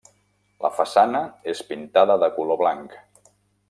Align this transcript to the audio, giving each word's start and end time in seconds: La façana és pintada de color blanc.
La 0.65 0.71
façana 0.77 1.23
és 1.55 1.63
pintada 1.71 2.19
de 2.25 2.35
color 2.39 2.63
blanc. 2.67 3.01